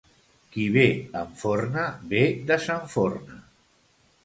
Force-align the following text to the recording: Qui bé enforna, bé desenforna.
Qui 0.53 0.63
bé 0.75 0.85
enforna, 1.19 1.85
bé 2.15 2.25
desenforna. 2.55 3.41